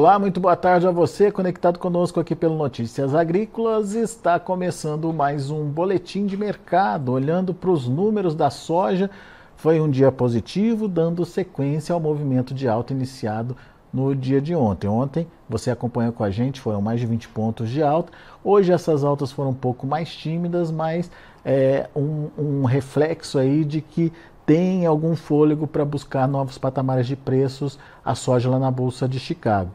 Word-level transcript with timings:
Olá, 0.00 0.18
muito 0.18 0.40
boa 0.40 0.56
tarde 0.56 0.86
a 0.86 0.90
você, 0.90 1.30
conectado 1.30 1.78
conosco 1.78 2.18
aqui 2.18 2.34
pelo 2.34 2.56
Notícias 2.56 3.14
Agrícolas. 3.14 3.92
Está 3.92 4.40
começando 4.40 5.12
mais 5.12 5.50
um 5.50 5.66
boletim 5.66 6.24
de 6.24 6.38
mercado, 6.38 7.12
olhando 7.12 7.52
para 7.52 7.68
os 7.68 7.86
números 7.86 8.34
da 8.34 8.48
soja. 8.48 9.10
Foi 9.56 9.78
um 9.78 9.90
dia 9.90 10.10
positivo, 10.10 10.88
dando 10.88 11.26
sequência 11.26 11.92
ao 11.92 12.00
movimento 12.00 12.54
de 12.54 12.66
alta 12.66 12.94
iniciado 12.94 13.54
no 13.92 14.16
dia 14.16 14.40
de 14.40 14.54
ontem. 14.54 14.88
Ontem 14.88 15.26
você 15.46 15.70
acompanhou 15.70 16.14
com 16.14 16.24
a 16.24 16.30
gente, 16.30 16.62
foram 16.62 16.80
mais 16.80 16.98
de 16.98 17.04
20 17.04 17.28
pontos 17.28 17.68
de 17.68 17.82
alta. 17.82 18.10
Hoje 18.42 18.72
essas 18.72 19.04
altas 19.04 19.30
foram 19.30 19.50
um 19.50 19.54
pouco 19.54 19.86
mais 19.86 20.08
tímidas, 20.16 20.70
mas 20.70 21.10
é 21.44 21.90
um, 21.94 22.30
um 22.38 22.64
reflexo 22.64 23.38
aí 23.38 23.66
de 23.66 23.82
que 23.82 24.10
tem 24.50 24.84
algum 24.84 25.14
fôlego 25.14 25.64
para 25.64 25.84
buscar 25.84 26.26
novos 26.26 26.58
patamares 26.58 27.06
de 27.06 27.14
preços 27.14 27.78
a 28.04 28.16
soja 28.16 28.50
lá 28.50 28.58
na 28.58 28.68
Bolsa 28.68 29.06
de 29.08 29.20
Chicago. 29.20 29.70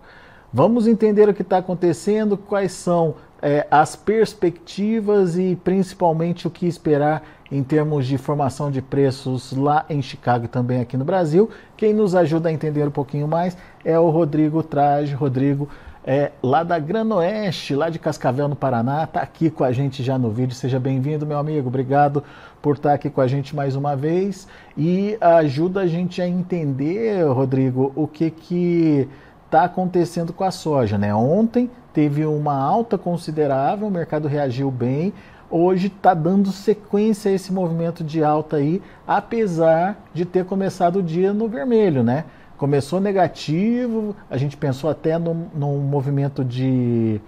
Vamos 0.51 0.85
entender 0.85 1.29
o 1.29 1.33
que 1.33 1.43
está 1.43 1.59
acontecendo, 1.59 2.35
quais 2.35 2.73
são 2.73 3.15
é, 3.41 3.65
as 3.71 3.95
perspectivas 3.95 5.37
e 5.37 5.57
principalmente 5.63 6.45
o 6.45 6.51
que 6.51 6.67
esperar 6.67 7.23
em 7.49 7.63
termos 7.63 8.05
de 8.05 8.17
formação 8.17 8.69
de 8.69 8.81
preços 8.81 9.53
lá 9.53 9.85
em 9.89 10.01
Chicago 10.01 10.43
e 10.43 10.49
também 10.49 10.81
aqui 10.81 10.97
no 10.97 11.05
Brasil. 11.05 11.49
Quem 11.77 11.93
nos 11.93 12.13
ajuda 12.13 12.49
a 12.49 12.51
entender 12.51 12.85
um 12.85 12.91
pouquinho 12.91 13.29
mais 13.29 13.55
é 13.85 13.97
o 13.97 14.09
Rodrigo 14.09 14.61
Traje. 14.61 15.13
Rodrigo, 15.13 15.69
é, 16.05 16.31
lá 16.43 16.61
da 16.61 16.77
Granoeste, 16.77 17.73
lá 17.73 17.89
de 17.89 17.97
Cascavel, 17.97 18.47
no 18.47 18.55
Paraná, 18.55 19.05
está 19.05 19.21
aqui 19.21 19.49
com 19.49 19.63
a 19.63 19.71
gente 19.71 20.03
já 20.03 20.19
no 20.19 20.29
vídeo. 20.29 20.53
Seja 20.53 20.79
bem-vindo, 20.79 21.25
meu 21.25 21.39
amigo. 21.39 21.67
Obrigado 21.67 22.23
por 22.61 22.75
estar 22.75 22.89
tá 22.89 22.95
aqui 22.95 23.09
com 23.09 23.21
a 23.21 23.27
gente 23.27 23.55
mais 23.55 23.75
uma 23.75 23.95
vez 23.95 24.47
e 24.77 25.17
ajuda 25.19 25.81
a 25.81 25.87
gente 25.87 26.21
a 26.21 26.27
entender, 26.27 27.23
Rodrigo, 27.23 27.91
o 27.95 28.07
que 28.07 28.29
que 28.29 29.09
está 29.45 29.63
acontecendo 29.63 30.31
com 30.31 30.43
a 30.43 30.51
soja, 30.51 30.95
né? 30.95 31.13
Ontem 31.13 31.71
teve 31.91 32.23
uma 32.23 32.55
alta 32.55 32.99
considerável, 32.99 33.87
o 33.87 33.91
mercado 33.91 34.27
reagiu 34.27 34.69
bem. 34.69 35.11
Hoje 35.49 35.87
está 35.87 36.13
dando 36.13 36.51
sequência 36.51 37.31
a 37.31 37.33
esse 37.33 37.51
movimento 37.51 38.03
de 38.03 38.23
alta 38.23 38.57
aí, 38.57 38.79
apesar 39.07 39.97
de 40.13 40.23
ter 40.23 40.45
começado 40.45 40.97
o 40.97 41.03
dia 41.03 41.33
no 41.33 41.47
vermelho, 41.47 42.03
né? 42.03 42.25
Começou 42.57 42.99
negativo, 42.99 44.15
a 44.29 44.37
gente 44.37 44.57
pensou 44.57 44.89
até 44.89 45.17
num, 45.17 45.47
num 45.53 45.77
movimento 45.79 46.43
de, 46.43 47.19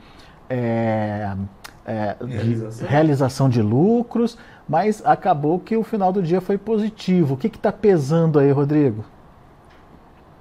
é, 0.49 1.35
é, 1.85 2.15
realização. 2.25 2.85
de, 2.85 2.91
realização. 2.91 3.49
de 3.49 3.61
lucros, 3.61 4.37
mas 4.67 5.01
acabou 5.05 5.59
que 5.59 5.75
o 5.75 5.83
final 5.83 6.11
do 6.11 6.21
dia 6.21 6.41
foi 6.41 6.57
positivo. 6.57 7.35
O 7.35 7.37
que 7.37 7.47
está 7.47 7.71
pesando 7.71 8.39
aí, 8.39 8.51
Rodrigo? 8.51 9.05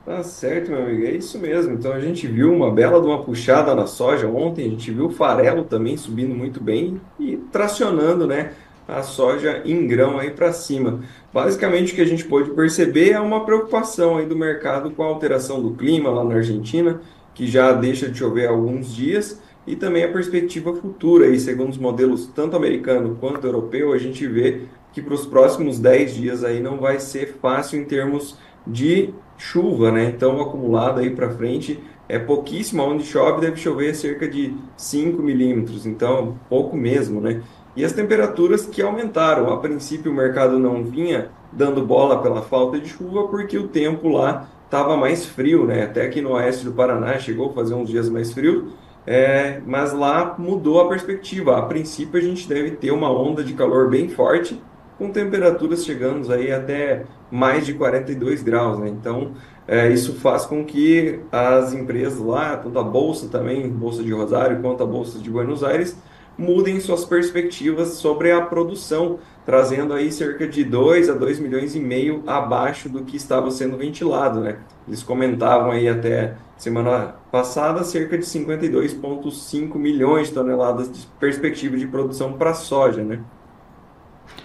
Tá 0.05 0.23
certo, 0.23 0.71
meu 0.71 0.83
amigo, 0.83 1.05
é 1.05 1.11
isso 1.11 1.37
mesmo. 1.37 1.75
Então 1.75 1.93
a 1.93 1.99
gente 1.99 2.29
viu 2.29 2.55
uma 2.55 2.71
bela 2.71 3.01
de 3.01 3.07
uma 3.09 3.25
puxada 3.25 3.75
na 3.75 3.87
soja 3.87 4.29
ontem, 4.29 4.65
a 4.67 4.71
gente 4.71 4.93
viu 4.93 5.07
o 5.07 5.11
farelo 5.11 5.65
também 5.65 5.97
subindo 5.97 6.33
muito 6.33 6.61
bem 6.61 7.01
e 7.19 7.37
tracionando, 7.37 8.25
né? 8.25 8.53
A 8.89 9.03
soja 9.03 9.63
em 9.65 9.87
grão 9.87 10.19
aí 10.19 10.31
para 10.31 10.53
cima. 10.53 11.01
Basicamente 11.33 11.93
o 11.93 11.97
que 11.97 12.01
a 12.01 12.07
gente 12.07 12.25
pode 12.25 12.51
perceber 12.51 13.11
é 13.11 13.21
uma 13.21 13.45
preocupação 13.45 14.17
aí 14.17 14.27
do 14.27 14.37
mercado 14.37 14.91
com 14.91 15.03
a 15.03 15.07
alteração 15.07 15.61
do 15.61 15.73
clima 15.73 16.11
lá 16.11 16.25
na 16.25 16.37
Argentina, 16.37 17.01
que 17.35 17.47
já 17.47 17.73
deixa 17.73 18.09
de 18.09 18.19
chover 18.19 18.47
há 18.47 18.51
alguns 18.51 18.95
dias, 18.95 19.41
e 19.67 19.75
também 19.75 20.05
a 20.05 20.13
perspectiva 20.13 20.73
futura 20.75 21.27
aí, 21.27 21.41
segundo 21.41 21.71
os 21.71 21.79
modelos 21.79 22.29
tanto 22.29 22.57
americano 22.57 23.17
quanto 23.21 23.47
europeu, 23.47 23.93
a 23.93 23.99
gente 23.99 24.27
vê 24.27 24.63
que 24.93 25.03
para 25.03 25.15
os 25.15 25.27
próximos 25.27 25.79
10 25.79 26.15
dias 26.15 26.45
aí 26.45 26.61
não 26.61 26.79
vai 26.79 27.01
ser 27.01 27.37
fácil 27.43 27.81
em 27.81 27.85
termos 27.85 28.39
de 28.67 29.13
chuva, 29.37 29.93
né? 29.93 30.05
Então, 30.05 30.41
acumulado 30.41 31.01
aí 31.01 31.11
para 31.11 31.31
frente 31.31 31.79
é 32.09 32.19
pouquíssimo, 32.19 32.83
onde 32.83 33.05
chove 33.05 33.41
deve 33.41 33.57
chover 33.57 33.95
cerca 33.95 34.29
de 34.29 34.57
5 34.77 35.23
milímetros, 35.23 35.87
então 35.87 36.39
pouco 36.49 36.77
mesmo, 36.77 37.21
né? 37.21 37.43
e 37.77 37.85
as 37.85 37.93
temperaturas 37.93 38.67
que 38.67 38.81
aumentaram. 38.81 39.53
A 39.53 39.59
princípio, 39.59 40.11
o 40.11 40.15
mercado 40.15 40.59
não 40.59 40.83
vinha 40.83 41.29
dando 41.53 41.85
bola 41.85 42.23
pela 42.23 42.43
falta 42.43 42.81
de 42.81 42.89
chuva, 42.89 43.29
porque 43.29 43.59
o 43.59 43.69
tempo 43.69 44.09
lá 44.09 44.49
estava 44.65 44.97
mais 44.97 45.27
frio, 45.27 45.67
né? 45.67 45.85
Até 45.85 46.07
aqui 46.07 46.21
no 46.21 46.33
oeste 46.33 46.65
do 46.65 46.73
Paraná 46.73 47.19
chegou 47.19 47.51
a 47.51 47.53
fazer 47.53 47.75
uns 47.75 47.89
dias 47.89 48.09
mais 48.09 48.33
frio, 48.33 48.73
é, 49.07 49.61
mas 49.65 49.93
lá 49.93 50.35
mudou 50.39 50.81
a 50.81 50.89
perspectiva. 50.89 51.59
A 51.59 51.63
princípio, 51.63 52.19
a 52.19 52.23
gente 52.23 52.49
deve 52.49 52.73
ter 52.73 52.91
uma 52.91 53.11
onda 53.11 53.45
de 53.45 53.53
calor 53.53 53.91
bem 53.91 54.09
forte, 54.09 54.61
com 54.99 55.11
temperaturas 55.11 55.85
chegando 55.85 56.33
aí 56.33 56.51
até 56.51 57.05
mais 57.31 57.67
de 57.67 57.75
42 57.75 58.43
graus, 58.43 58.79
né? 58.79 58.89
Então, 58.89 59.33
é, 59.69 59.89
isso 59.93 60.15
faz 60.15 60.47
com 60.47 60.65
que 60.65 61.21
as 61.33 61.73
empresas 61.73 62.19
lá, 62.21 62.57
tanto 62.57 62.79
a 62.79 62.85
Bolsa 62.85 63.29
também, 63.29 63.69
Bolsa 63.69 64.03
de 64.03 64.13
Rosário, 64.13 64.61
quanto 64.61 64.83
a 64.83 64.87
Bolsa 64.87 65.19
de 65.19 65.29
Buenos 65.29 65.65
Aires, 65.65 65.97
mudem 66.39 66.79
suas 66.81 67.05
perspectivas 67.05 67.89
sobre 67.95 68.31
a 68.31 68.43
produção, 68.43 69.19
trazendo 69.45 69.95
aí 69.95 70.13
cerca 70.13 70.47
de 70.47 70.63
2 70.63 71.09
a 71.09 71.15
2 71.15 71.41
milhões 71.41 71.75
e 71.75 71.81
meio 71.81 72.23
abaixo 72.27 72.89
do 72.89 73.03
que 73.05 73.17
estava 73.17 73.51
sendo 73.51 73.77
ventilado, 73.77 74.41
né? 74.41 74.59
Eles 74.87 75.03
comentavam 75.03 75.71
aí 75.71 75.89
até 75.89 76.35
semana 76.57 77.17
passada 77.33 77.83
cerca 77.85 78.17
de 78.19 78.25
52,5 78.25 79.77
milhões 79.77 80.29
de 80.29 80.35
toneladas 80.35 80.93
de 80.93 81.07
perspectiva 81.19 81.77
de 81.77 81.87
produção 81.87 82.35
para 82.35 82.55
soja, 82.55 83.03
né? 83.03 83.21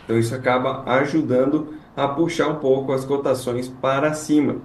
Então 0.03 0.17
isso 0.17 0.33
acaba 0.33 0.83
ajudando 0.85 1.73
a 1.95 2.07
puxar 2.07 2.47
um 2.47 2.55
pouco 2.55 2.93
as 2.93 3.05
cotações 3.05 3.67
para 3.67 4.13
cima. 4.13 4.57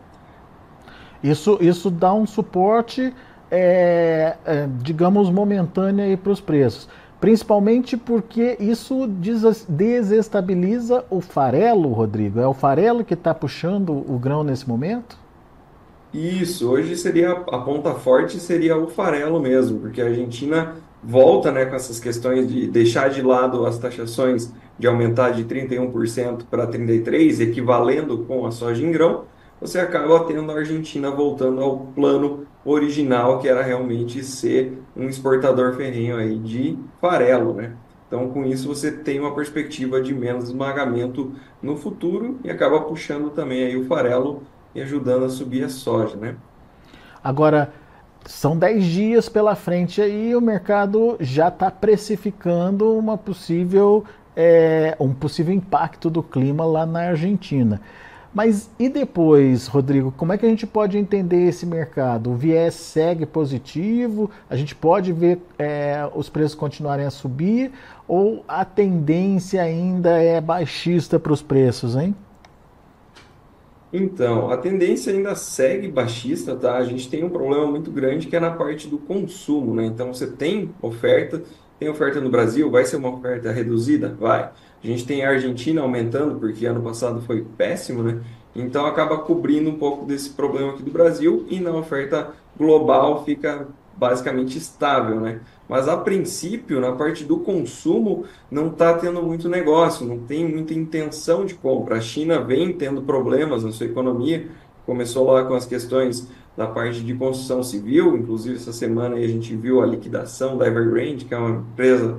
Isso, 1.22 1.58
isso 1.60 1.90
dá 1.90 2.12
um 2.12 2.26
suporte, 2.26 3.12
é, 3.50 4.36
é, 4.44 4.68
digamos, 4.82 5.30
momentâneo 5.30 6.16
para 6.18 6.32
os 6.32 6.40
preços. 6.40 6.88
Principalmente 7.20 7.96
porque 7.96 8.56
isso 8.60 9.06
desestabiliza 9.68 11.04
o 11.08 11.20
farelo, 11.20 11.92
Rodrigo. 11.92 12.38
É 12.38 12.46
o 12.46 12.52
farelo 12.52 13.04
que 13.04 13.14
está 13.14 13.34
puxando 13.34 13.90
o 13.90 14.18
grão 14.18 14.44
nesse 14.44 14.68
momento? 14.68 15.18
Isso, 16.12 16.70
hoje 16.70 16.96
seria 16.96 17.32
a 17.32 17.58
ponta 17.58 17.94
forte 17.94 18.38
seria 18.38 18.76
o 18.76 18.88
farelo 18.88 19.40
mesmo, 19.40 19.80
porque 19.80 20.00
a 20.00 20.06
Argentina 20.06 20.74
volta 21.02 21.52
né, 21.52 21.64
com 21.66 21.74
essas 21.74 22.00
questões 22.00 22.48
de 22.48 22.66
deixar 22.66 23.10
de 23.10 23.22
lado 23.22 23.66
as 23.66 23.78
taxações 23.78 24.52
de 24.78 24.86
aumentar 24.86 25.30
de 25.30 25.44
31% 25.44 26.44
para 26.50 26.66
33%, 26.66 27.40
equivalendo 27.40 28.18
com 28.18 28.46
a 28.46 28.50
soja 28.50 28.84
em 28.84 28.90
grão, 28.90 29.24
você 29.60 29.78
acaba 29.80 30.24
tendo 30.24 30.50
a 30.50 30.56
Argentina 30.56 31.10
voltando 31.10 31.60
ao 31.62 31.78
plano 31.94 32.46
original, 32.64 33.38
que 33.38 33.48
era 33.48 33.62
realmente 33.62 34.22
ser 34.22 34.82
um 34.96 35.08
exportador 35.08 35.74
ferrenho 35.74 36.16
aí 36.16 36.38
de 36.38 36.78
farelo, 37.00 37.54
né? 37.54 37.72
Então, 38.06 38.28
com 38.28 38.44
isso, 38.44 38.68
você 38.68 38.92
tem 38.92 39.18
uma 39.18 39.34
perspectiva 39.34 40.00
de 40.00 40.14
menos 40.14 40.44
esmagamento 40.44 41.32
no 41.60 41.76
futuro 41.76 42.38
e 42.44 42.50
acaba 42.50 42.80
puxando 42.82 43.30
também 43.30 43.64
aí 43.64 43.76
o 43.76 43.84
farelo 43.86 44.42
e 44.74 44.80
ajudando 44.80 45.24
a 45.24 45.28
subir 45.28 45.64
a 45.64 45.68
soja, 45.68 46.16
né? 46.16 46.36
Agora, 47.22 47.72
são 48.24 48.56
10 48.56 48.84
dias 48.84 49.28
pela 49.28 49.56
frente 49.56 50.00
aí 50.00 50.34
o 50.36 50.40
mercado 50.40 51.16
já 51.18 51.48
está 51.48 51.70
precificando 51.70 52.96
uma 52.96 53.16
possível, 53.18 54.04
é, 54.36 54.96
um 55.00 55.12
possível 55.12 55.52
impacto 55.52 56.08
do 56.08 56.22
clima 56.22 56.64
lá 56.64 56.86
na 56.86 57.08
Argentina. 57.08 57.80
Mas 58.36 58.68
e 58.78 58.86
depois, 58.90 59.66
Rodrigo, 59.66 60.12
como 60.14 60.30
é 60.30 60.36
que 60.36 60.44
a 60.44 60.48
gente 60.50 60.66
pode 60.66 60.98
entender 60.98 61.48
esse 61.48 61.64
mercado? 61.64 62.30
O 62.30 62.34
viés 62.36 62.74
segue 62.74 63.24
positivo? 63.24 64.30
A 64.50 64.54
gente 64.54 64.74
pode 64.74 65.10
ver 65.10 65.38
é, 65.58 66.06
os 66.14 66.28
preços 66.28 66.54
continuarem 66.54 67.06
a 67.06 67.10
subir? 67.10 67.72
Ou 68.06 68.44
a 68.46 68.62
tendência 68.62 69.62
ainda 69.62 70.22
é 70.22 70.38
baixista 70.38 71.18
para 71.18 71.32
os 71.32 71.40
preços, 71.40 71.96
hein? 71.96 72.14
Então, 73.90 74.50
a 74.50 74.58
tendência 74.58 75.14
ainda 75.14 75.34
segue 75.34 75.88
baixista, 75.88 76.54
tá? 76.54 76.76
A 76.76 76.84
gente 76.84 77.08
tem 77.08 77.24
um 77.24 77.30
problema 77.30 77.64
muito 77.64 77.90
grande 77.90 78.26
que 78.26 78.36
é 78.36 78.40
na 78.40 78.50
parte 78.50 78.86
do 78.86 78.98
consumo, 78.98 79.74
né? 79.74 79.86
Então, 79.86 80.12
você 80.12 80.26
tem 80.26 80.74
oferta, 80.82 81.42
tem 81.78 81.88
oferta 81.88 82.20
no 82.20 82.28
Brasil, 82.28 82.70
vai 82.70 82.84
ser 82.84 82.96
uma 82.96 83.08
oferta 83.08 83.50
reduzida? 83.50 84.14
Vai. 84.20 84.52
A 84.86 84.88
gente 84.88 85.04
tem 85.04 85.24
a 85.24 85.30
Argentina 85.30 85.82
aumentando, 85.82 86.38
porque 86.38 86.64
ano 86.64 86.80
passado 86.80 87.20
foi 87.22 87.44
péssimo, 87.56 88.04
né? 88.04 88.20
Então 88.54 88.86
acaba 88.86 89.18
cobrindo 89.18 89.68
um 89.68 89.76
pouco 89.76 90.06
desse 90.06 90.30
problema 90.30 90.70
aqui 90.70 90.82
do 90.84 90.92
Brasil 90.92 91.44
e 91.50 91.58
na 91.58 91.72
oferta 91.72 92.30
global 92.56 93.24
fica 93.24 93.66
basicamente 93.96 94.56
estável, 94.56 95.20
né? 95.20 95.40
Mas 95.68 95.88
a 95.88 95.96
princípio, 95.96 96.80
na 96.80 96.92
parte 96.92 97.24
do 97.24 97.40
consumo, 97.40 98.26
não 98.48 98.68
está 98.68 98.94
tendo 98.94 99.20
muito 99.20 99.48
negócio, 99.48 100.06
não 100.06 100.20
tem 100.20 100.48
muita 100.48 100.72
intenção 100.72 101.44
de 101.44 101.56
compra. 101.56 101.96
A 101.96 102.00
China 102.00 102.40
vem 102.40 102.72
tendo 102.72 103.02
problemas 103.02 103.64
na 103.64 103.72
sua 103.72 103.86
economia, 103.86 104.46
começou 104.86 105.26
lá 105.26 105.42
com 105.44 105.54
as 105.54 105.66
questões 105.66 106.28
da 106.56 106.68
parte 106.68 107.00
de 107.02 107.12
construção 107.12 107.60
civil, 107.60 108.16
inclusive 108.16 108.54
essa 108.54 108.72
semana 108.72 109.16
a 109.16 109.26
gente 109.26 109.56
viu 109.56 109.82
a 109.82 109.86
liquidação 109.86 110.56
da 110.56 110.68
Evergrande, 110.68 111.24
que 111.24 111.34
é 111.34 111.38
uma 111.38 111.58
empresa 111.58 112.18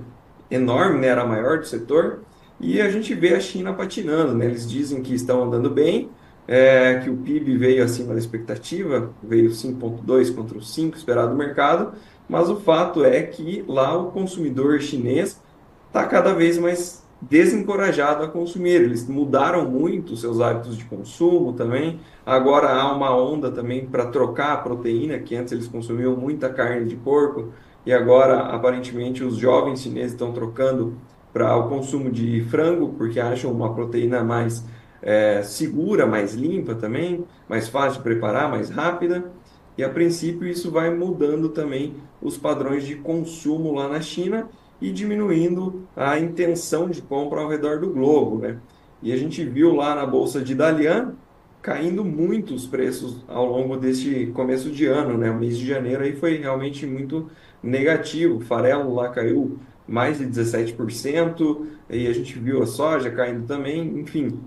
enorme, 0.52 1.00
né? 1.00 1.08
era 1.08 1.22
a 1.22 1.26
maior 1.26 1.60
do 1.60 1.66
setor, 1.66 2.20
e 2.60 2.82
a 2.82 2.90
gente 2.90 3.14
vê 3.14 3.36
a 3.36 3.40
China 3.40 3.74
patinando, 3.74 4.34
né? 4.34 4.46
Eles 4.46 4.70
dizem 4.70 5.02
que 5.02 5.14
estão 5.14 5.44
andando 5.44 5.70
bem, 5.70 6.10
é, 6.48 7.00
que 7.04 7.10
o 7.10 7.18
PIB 7.18 7.58
veio 7.58 7.84
acima 7.84 8.14
da 8.14 8.20
expectativa, 8.20 9.12
veio 9.22 9.50
5,2 9.52 10.34
contra 10.34 10.58
os 10.58 10.74
5 10.74 10.98
esperado 10.98 11.32
do 11.32 11.38
mercado, 11.38 11.94
mas 12.28 12.50
o 12.50 12.56
fato 12.58 13.04
é 13.06 13.22
que 13.22 13.64
lá 13.68 13.98
o 13.98 14.12
consumidor 14.12 14.82
chinês 14.82 15.42
está 15.88 16.06
cada 16.06 16.34
vez 16.34 16.58
mais 16.58 17.06
desencorajado 17.22 18.24
a 18.24 18.28
consumir. 18.28 18.82
Eles 18.82 19.08
mudaram 19.08 19.70
muito 19.70 20.16
seus 20.16 20.40
hábitos 20.40 20.78
de 20.78 20.86
consumo 20.86 21.54
também. 21.54 22.00
Agora 22.26 22.70
há 22.70 22.94
uma 22.94 23.16
onda 23.16 23.52
também 23.52 23.86
para 23.86 24.08
trocar 24.08 24.54
a 24.54 24.58
proteína, 24.58 25.20
que 25.20 25.36
antes 25.36 25.52
eles 25.52 25.68
consumiam 25.68 26.16
muita 26.16 26.50
carne 26.50 26.86
de 26.86 26.96
porco, 26.96 27.52
e 27.86 27.94
agora 27.94 28.40
aparentemente 28.40 29.24
os 29.24 29.38
jovens 29.38 29.82
chineses 29.82 30.12
estão 30.12 30.32
trocando 30.32 30.96
para 31.38 31.56
o 31.56 31.70
consumo 31.70 32.10
de 32.10 32.42
frango, 32.50 32.96
porque 32.98 33.20
acham 33.20 33.52
uma 33.52 33.72
proteína 33.72 34.24
mais 34.24 34.66
é, 35.04 35.44
segura, 35.44 36.08
mais 36.08 36.34
limpa 36.34 36.74
também, 36.74 37.26
mais 37.48 37.70
fácil 37.70 38.00
de 38.00 38.04
preparar, 38.04 38.50
mais 38.50 38.72
rápida. 38.72 39.32
E 39.78 39.84
a 39.84 39.90
princípio 39.90 40.48
isso 40.48 40.72
vai 40.72 40.90
mudando 40.90 41.50
também 41.50 41.94
os 42.20 42.40
padrões 42.40 42.88
de 42.88 42.96
consumo 42.96 43.72
lá 43.72 43.88
na 43.88 44.02
China 44.02 44.50
e 44.82 44.92
diminuindo 44.92 45.88
a 45.96 46.18
intenção 46.18 46.90
de 46.90 47.04
compra 47.04 47.42
ao 47.42 47.48
redor 47.48 47.80
do 47.80 47.92
globo. 47.92 48.40
Né? 48.40 48.58
E 49.04 49.14
a 49.14 49.18
gente 49.18 49.46
viu 49.46 49.76
lá 49.76 49.94
na 49.94 50.08
bolsa 50.08 50.42
de 50.42 50.56
Dalian 50.56 51.14
caindo 51.62 52.04
muito 52.04 52.56
os 52.56 52.66
preços 52.66 53.24
ao 53.28 53.46
longo 53.46 53.78
deste 53.78 54.32
começo 54.34 54.72
de 54.72 54.86
ano, 54.86 55.18
né? 55.18 55.30
O 55.30 55.36
mês 55.36 55.58
de 55.58 55.68
janeiro 55.68 56.02
aí 56.02 56.16
foi 56.16 56.38
realmente 56.38 56.86
muito 56.88 57.30
negativo. 57.62 58.38
O 58.38 58.42
farelo 58.42 58.96
lá 58.96 59.10
caiu 59.10 59.60
mais 59.88 60.18
de 60.18 60.26
17%, 60.26 61.68
e 61.90 62.08
a 62.08 62.14
gente 62.14 62.38
viu 62.38 62.62
a 62.62 62.68
soja 62.68 63.10
caindo 63.10 63.46
também, 63.48 64.00
enfim. 64.00 64.40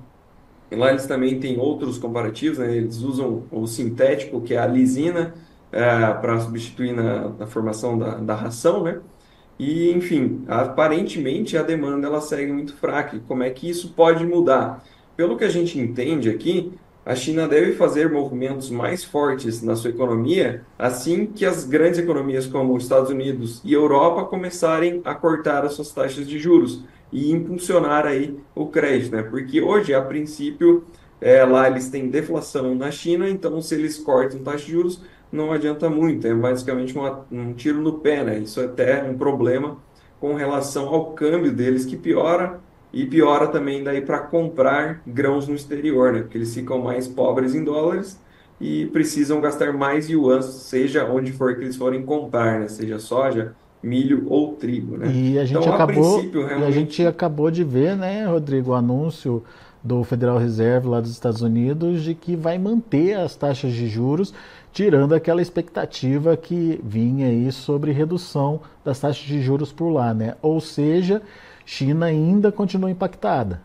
Lá 0.71 0.91
eles 0.91 1.07
também 1.07 1.41
têm 1.41 1.59
outros 1.59 1.99
comparativos, 1.99 2.59
né? 2.59 2.77
Eles 2.77 2.99
usam 2.99 3.45
o 3.51 3.67
sintético, 3.67 4.41
que 4.41 4.55
é 4.55 4.59
a 4.59 4.67
lisina, 4.67 5.35
é, 5.73 6.13
para 6.15 6.39
substituir 6.41 6.93
na, 6.93 7.31
na 7.31 7.47
formação 7.47 7.99
da, 7.99 8.17
da 8.17 8.35
ração, 8.35 8.83
né? 8.85 9.01
E, 9.59 9.91
enfim, 9.93 10.45
aparentemente 10.49 11.57
a 11.57 11.63
demanda 11.63 12.07
ela 12.07 12.21
segue 12.21 12.53
muito 12.53 12.75
fraca. 12.77 13.17
E 13.17 13.21
como 13.21 13.43
é 13.43 13.51
que 13.51 13.69
isso 13.69 13.93
pode 13.95 14.25
mudar? 14.25 14.83
Pelo 15.17 15.37
que 15.37 15.45
a 15.45 15.51
gente 15.51 15.79
entende 15.79 16.31
aqui, 16.31 16.73
a 17.11 17.17
China 17.17 17.49
deve 17.49 17.73
fazer 17.73 18.09
movimentos 18.09 18.71
mais 18.71 19.03
fortes 19.03 19.63
na 19.63 19.75
sua 19.75 19.91
economia 19.91 20.65
assim 20.79 21.27
que 21.27 21.45
as 21.45 21.65
grandes 21.65 21.99
economias 21.99 22.47
como 22.47 22.73
os 22.77 22.85
Estados 22.85 23.11
Unidos 23.11 23.61
e 23.65 23.73
Europa 23.73 24.27
começarem 24.27 25.01
a 25.05 25.13
cortar 25.13 25.65
as 25.65 25.73
suas 25.73 25.91
taxas 25.91 26.25
de 26.25 26.39
juros 26.39 26.85
e 27.13 27.33
impulsionar 27.33 28.07
aí 28.07 28.39
o 28.55 28.69
crédito, 28.69 29.17
né? 29.17 29.25
Porque 29.25 29.61
hoje, 29.61 29.93
a 29.93 30.01
princípio, 30.01 30.85
é, 31.21 31.45
lá 31.45 31.69
eles 31.69 31.89
têm 31.89 32.09
deflação 32.09 32.77
na 32.77 32.93
China, 32.93 33.29
então 33.29 33.61
se 33.61 33.75
eles 33.75 33.99
cortam 33.99 34.45
taxa 34.45 34.65
de 34.67 34.71
juros, 34.71 35.03
não 35.33 35.51
adianta 35.51 35.91
muito, 35.91 36.29
é 36.29 36.33
basicamente 36.33 36.97
uma, 36.97 37.27
um 37.33 37.53
tiro 37.53 37.81
no 37.81 37.95
pé, 37.95 38.23
né? 38.23 38.39
Isso 38.39 38.61
é 38.61 38.67
até 38.67 39.03
um 39.03 39.19
problema 39.19 39.79
com 40.21 40.35
relação 40.35 40.87
ao 40.87 41.13
câmbio 41.15 41.51
deles 41.51 41.85
que 41.85 41.97
piora 41.97 42.61
e 42.93 43.07
piora 43.07 43.47
também 43.47 43.83
daí 43.83 44.01
para 44.01 44.19
comprar 44.19 45.01
grãos 45.07 45.47
no 45.47 45.55
exterior, 45.55 46.13
né? 46.13 46.21
Porque 46.21 46.39
eles 46.39 46.55
ficam 46.55 46.79
mais 46.81 47.07
pobres 47.07 47.55
em 47.55 47.63
dólares 47.63 48.21
e 48.61 48.87
precisam 48.87 49.41
gastar 49.41 49.73
mais 49.73 50.09
yuans, 50.09 50.45
seja 50.45 51.05
onde 51.05 51.33
for 51.33 51.55
que 51.57 51.63
eles 51.63 51.77
forem 51.77 52.03
comprar, 52.03 52.61
né? 52.61 52.69
Seja 52.69 52.99
soja, 52.99 53.55
milho 53.83 54.27
ou 54.29 54.55
trigo, 54.55 54.97
né? 54.97 55.11
E 55.13 55.39
a 55.39 55.45
gente 55.45 55.59
então, 55.59 55.75
acabou, 55.75 56.19
a 56.19 56.23
realmente... 56.23 56.61
e 56.61 56.65
a 56.65 56.71
gente 56.71 57.07
acabou 57.07 57.51
de 57.51 57.65
ver, 57.65 57.97
né, 57.97 58.27
Rodrigo, 58.27 58.73
o 58.73 58.75
anúncio 58.75 59.43
do 59.83 60.05
Federal 60.05 60.37
Reserve 60.37 60.89
lá 60.89 61.01
dos 61.01 61.11
Estados 61.11 61.41
Unidos 61.41 62.03
de 62.03 62.15
que 62.15 62.37
vai 62.37 62.59
manter 62.59 63.15
as 63.15 63.35
taxas 63.35 63.73
de 63.73 63.89
juros 63.89 64.35
tirando 64.73 65.15
aquela 65.15 65.43
expectativa 65.43 66.37
que 66.37 66.79
vinha 66.85 67.27
aí 67.29 67.51
sobre 67.51 67.91
redução 67.91 68.61
das 68.85 69.01
taxas 69.01 69.25
de 69.25 69.43
juros 69.43 69.73
por 69.73 69.91
lá, 69.91 70.15
né? 70.15 70.35
Ou 70.43 70.61
seja, 70.61 71.23
China 71.71 72.07
ainda 72.07 72.51
continua 72.51 72.91
impactada. 72.91 73.63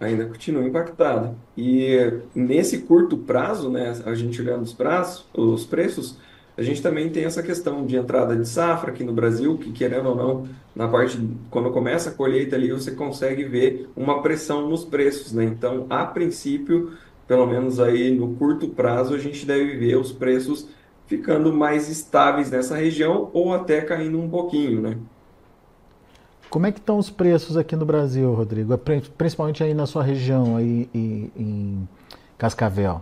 Ainda 0.00 0.24
continua 0.24 0.64
impactada. 0.64 1.36
E 1.54 2.10
nesse 2.34 2.78
curto 2.78 3.18
prazo, 3.18 3.68
né, 3.68 3.92
a 4.06 4.14
gente 4.14 4.40
olhando 4.40 4.62
os, 4.62 4.72
prazos, 4.72 5.26
os 5.34 5.66
preços, 5.66 6.16
a 6.56 6.62
gente 6.62 6.80
também 6.80 7.10
tem 7.10 7.24
essa 7.24 7.42
questão 7.42 7.84
de 7.84 7.96
entrada 7.96 8.34
de 8.34 8.48
safra 8.48 8.90
aqui 8.90 9.04
no 9.04 9.12
Brasil, 9.12 9.58
que 9.58 9.70
querendo 9.72 10.08
ou 10.08 10.16
não, 10.16 10.48
na 10.74 10.88
parte 10.88 11.20
quando 11.50 11.70
começa 11.70 12.08
a 12.08 12.14
colheita 12.14 12.56
ali, 12.56 12.72
você 12.72 12.92
consegue 12.92 13.44
ver 13.44 13.90
uma 13.94 14.22
pressão 14.22 14.66
nos 14.66 14.82
preços, 14.82 15.34
né? 15.34 15.44
Então, 15.44 15.86
a 15.90 16.06
princípio, 16.06 16.92
pelo 17.28 17.46
menos 17.46 17.78
aí 17.78 18.10
no 18.10 18.36
curto 18.36 18.70
prazo, 18.70 19.14
a 19.14 19.18
gente 19.18 19.44
deve 19.44 19.76
ver 19.76 19.96
os 19.96 20.12
preços 20.12 20.66
ficando 21.06 21.52
mais 21.52 21.90
estáveis 21.90 22.50
nessa 22.50 22.74
região 22.74 23.28
ou 23.34 23.52
até 23.52 23.82
caindo 23.82 24.18
um 24.18 24.30
pouquinho, 24.30 24.80
né? 24.80 24.96
Como 26.52 26.66
é 26.66 26.70
que 26.70 26.80
estão 26.80 26.98
os 26.98 27.08
preços 27.08 27.56
aqui 27.56 27.74
no 27.74 27.86
Brasil, 27.86 28.30
Rodrigo? 28.34 28.76
Principalmente 29.16 29.64
aí 29.64 29.72
na 29.72 29.86
sua 29.86 30.02
região, 30.02 30.58
aí 30.58 30.86
em 30.94 31.88
Cascavel. 32.36 33.00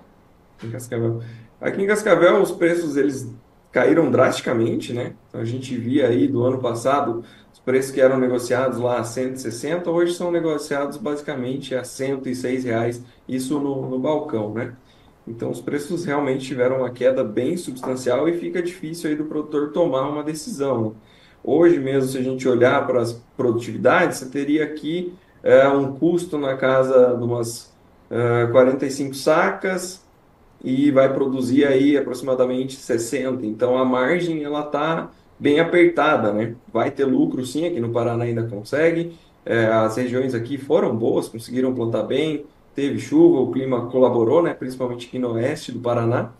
Em 0.62 0.70
Cascavel. 0.70 1.20
Aqui 1.60 1.82
em 1.82 1.86
Cascavel 1.88 2.40
os 2.40 2.52
preços 2.52 2.96
eles 2.96 3.28
caíram 3.72 4.08
drasticamente, 4.08 4.92
né? 4.92 5.14
Então, 5.28 5.40
a 5.40 5.44
gente 5.44 5.76
via 5.76 6.06
aí 6.06 6.28
do 6.28 6.44
ano 6.44 6.58
passado 6.58 7.24
os 7.52 7.58
preços 7.58 7.90
que 7.90 8.00
eram 8.00 8.20
negociados 8.20 8.78
lá 8.78 9.00
a 9.00 9.04
160, 9.04 9.90
hoje 9.90 10.14
são 10.14 10.30
negociados 10.30 10.96
basicamente 10.96 11.74
a 11.74 11.82
106 11.82 12.62
reais, 12.62 13.02
isso 13.28 13.58
no, 13.58 13.90
no 13.90 13.98
balcão, 13.98 14.54
né? 14.54 14.76
Então 15.26 15.50
os 15.50 15.60
preços 15.60 16.04
realmente 16.04 16.46
tiveram 16.46 16.78
uma 16.78 16.90
queda 16.90 17.24
bem 17.24 17.56
substancial 17.56 18.28
e 18.28 18.38
fica 18.38 18.62
difícil 18.62 19.10
aí 19.10 19.16
do 19.16 19.24
produtor 19.24 19.72
tomar 19.72 20.08
uma 20.08 20.22
decisão. 20.22 20.90
Né? 20.90 20.92
Hoje 21.42 21.78
mesmo, 21.78 22.10
se 22.10 22.18
a 22.18 22.22
gente 22.22 22.48
olhar 22.48 22.86
para 22.86 23.00
as 23.00 23.12
produtividades, 23.36 24.18
você 24.18 24.26
teria 24.26 24.64
aqui 24.64 25.14
é, 25.42 25.68
um 25.68 25.94
custo 25.96 26.36
na 26.38 26.56
casa 26.56 27.16
de 27.16 27.24
umas 27.24 27.72
é, 28.10 28.46
45 28.50 29.14
sacas, 29.14 30.04
e 30.62 30.90
vai 30.90 31.12
produzir 31.12 31.66
aí 31.66 31.96
aproximadamente 31.96 32.76
60. 32.76 33.46
Então 33.46 33.78
a 33.78 33.84
margem 33.84 34.44
ela 34.44 34.60
está 34.60 35.10
bem 35.38 35.58
apertada, 35.58 36.32
né? 36.32 36.54
Vai 36.72 36.90
ter 36.90 37.04
lucro 37.04 37.44
sim, 37.44 37.66
aqui 37.66 37.80
no 37.80 37.90
Paraná 37.90 38.24
ainda 38.24 38.42
consegue. 38.44 39.16
É, 39.44 39.66
as 39.66 39.96
regiões 39.96 40.34
aqui 40.34 40.58
foram 40.58 40.94
boas, 40.94 41.28
conseguiram 41.28 41.74
plantar 41.74 42.02
bem, 42.02 42.44
teve 42.74 42.98
chuva, 42.98 43.40
o 43.40 43.50
clima 43.50 43.86
colaborou, 43.86 44.42
né? 44.42 44.52
Principalmente 44.52 45.06
aqui 45.06 45.18
no 45.18 45.32
oeste 45.32 45.72
do 45.72 45.80
Paraná. 45.80 46.30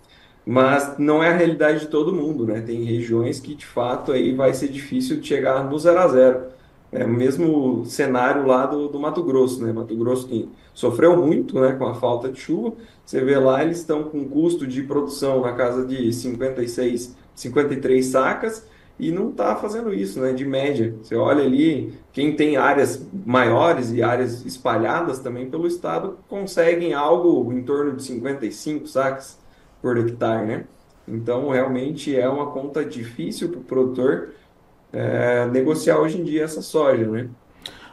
Mas 0.45 0.97
não 0.99 1.23
é 1.23 1.29
a 1.29 1.37
realidade 1.37 1.81
de 1.81 1.89
todo 1.89 2.15
mundo, 2.15 2.47
né? 2.47 2.61
Tem 2.61 2.83
regiões 2.85 3.41
que 3.41 3.55
de 3.55 3.67
fato 3.67 4.13
aí 4.13 4.35
vai 4.35 4.55
ser 4.55 4.69
difícil 4.69 5.21
de 5.21 5.27
chegar 5.27 5.65
no 5.65 5.79
zero 5.79 5.99
a 5.99 6.09
zero. 6.09 6.41
É 6.93 7.05
o 7.05 7.09
mesmo 7.09 7.85
cenário 7.87 8.47
lá 8.47 8.67
do, 8.67 8.89
do 8.89 8.99
Mato 8.99 9.23
Grosso, 9.23 9.65
né? 9.65 9.73
Mato 9.73 9.95
Grosso 9.97 10.27
que 10.27 10.49
sofreu 10.75 11.17
muito, 11.17 11.61
né, 11.61 11.73
com 11.73 11.87
a 11.87 11.95
falta 11.95 12.31
de 12.31 12.41
chuva. 12.41 12.73
Você 13.05 13.21
vê 13.23 13.39
lá, 13.39 13.63
eles 13.63 13.79
estão 13.79 14.05
com 14.05 14.29
custo 14.29 14.67
de 14.67 14.83
produção 14.83 15.41
na 15.41 15.53
casa 15.53 15.87
de 15.87 16.13
56, 16.13 17.17
53 17.35 18.07
sacas 18.07 18.67
e 18.99 19.11
não 19.11 19.31
está 19.31 19.57
fazendo 19.57 19.93
isso, 19.93 20.21
né, 20.21 20.33
de 20.33 20.45
média. 20.45 20.95
Você 21.03 21.15
olha 21.15 21.45
ali, 21.45 21.95
quem 22.13 22.35
tem 22.35 22.57
áreas 22.57 23.07
maiores 23.25 23.93
e 23.93 24.03
áreas 24.03 24.45
espalhadas 24.45 25.19
também 25.19 25.49
pelo 25.49 25.67
estado 25.67 26.19
conseguem 26.29 26.93
algo 26.93 27.53
em 27.53 27.63
torno 27.63 27.97
de 27.97 28.03
55 28.03 28.87
sacas 28.87 29.39
por 29.81 29.97
hectare, 29.99 30.47
né? 30.47 30.69
Então, 31.07 31.49
realmente 31.51 32.17
é 32.17 32.29
uma 32.29 32.53
conta 32.53 32.85
difícil 32.85 33.51
para 33.51 33.61
o 33.61 33.65
produtor 33.65 34.35
é, 34.93 35.47
negociar 35.47 35.99
hoje 36.01 36.19
em 36.21 36.25
dia 36.25 36.45
essa 36.45 36.63
soja, 36.63 37.09
né? 37.09 37.31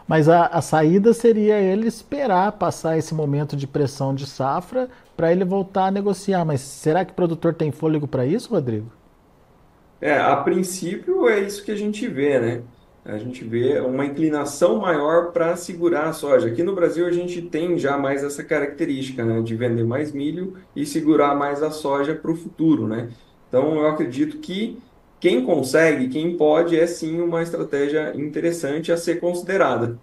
Mas 0.08 0.30
a, 0.30 0.46
a 0.48 0.62
saída 0.62 1.14
seria 1.14 1.60
ele 1.60 1.88
esperar 1.88 2.54
passar 2.54 2.98
esse 2.98 3.14
momento 3.14 3.56
de 3.58 3.68
pressão 3.68 4.16
de 4.16 4.26
safra 4.26 4.90
para 5.16 5.32
ele 5.32 5.44
voltar 5.46 5.88
a 5.88 5.92
negociar. 5.92 6.46
Mas 6.46 6.62
será 6.62 7.04
que 7.06 7.12
o 7.12 7.16
produtor 7.16 7.54
tem 7.56 7.72
fôlego 7.72 8.08
para 8.08 8.26
isso, 8.26 8.50
Rodrigo? 8.52 8.92
É, 10.00 10.20
a 10.20 10.38
princípio 10.44 11.28
é 11.28 11.40
isso 11.40 11.64
que 11.64 11.72
a 11.72 11.76
gente 11.76 12.08
vê, 12.08 12.40
né? 12.40 12.68
A 13.08 13.18
gente 13.18 13.42
vê 13.46 13.80
uma 13.80 14.06
inclinação 14.06 14.80
maior 14.80 15.32
para 15.32 15.56
segurar 15.56 16.10
a 16.10 16.14
soja. 16.14 16.48
Aqui 16.48 16.62
no 16.62 16.76
Brasil 16.76 17.08
a 17.08 17.12
gente 17.12 17.42
tem 17.42 17.78
já 17.78 17.98
mais 17.98 18.22
essa 18.22 18.44
característica, 18.44 19.24
né? 19.24 19.42
De 19.42 19.56
vender 19.56 19.86
mais 19.86 20.12
milho 20.12 20.56
e 20.76 20.86
segurar 20.86 21.34
mais 21.34 21.64
a 21.64 21.72
soja 21.72 22.14
para 22.14 22.30
o 22.30 22.36
futuro, 22.36 22.86
né? 22.86 23.10
Então 23.48 23.76
eu 23.76 23.88
acredito 23.88 24.40
que 24.40 24.78
quem 25.22 25.46
consegue, 25.46 26.10
quem 26.10 26.36
pode, 26.36 26.78
é 26.78 26.86
sim 26.86 27.22
uma 27.22 27.42
estratégia 27.42 28.14
interessante 28.14 28.92
a 28.92 28.98
ser 28.98 29.22
considerada. 29.22 29.98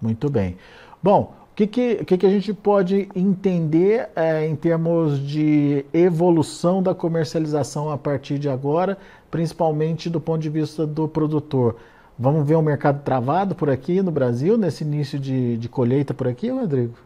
Muito 0.00 0.28
bem. 0.28 0.56
Bom, 1.00 1.32
o 1.52 1.54
que, 1.54 1.66
que, 1.68 2.04
que, 2.04 2.18
que 2.18 2.26
a 2.26 2.30
gente 2.30 2.52
pode 2.52 3.08
entender 3.14 4.10
é, 4.16 4.44
em 4.44 4.56
termos 4.56 5.24
de 5.24 5.84
evolução 5.92 6.82
da 6.82 6.92
comercialização 6.92 7.88
a 7.88 7.96
partir 7.96 8.36
de 8.36 8.48
agora, 8.48 8.98
principalmente 9.30 10.10
do 10.10 10.20
ponto 10.20 10.40
de 10.40 10.50
vista 10.50 10.84
do 10.84 11.06
produtor? 11.06 11.76
Vamos 12.22 12.46
ver 12.46 12.54
um 12.54 12.60
mercado 12.60 13.02
travado 13.02 13.54
por 13.54 13.70
aqui 13.70 14.02
no 14.02 14.12
Brasil, 14.12 14.58
nesse 14.58 14.84
início 14.84 15.18
de, 15.18 15.56
de 15.56 15.70
colheita 15.70 16.12
por 16.12 16.28
aqui, 16.28 16.50
Rodrigo? 16.50 16.98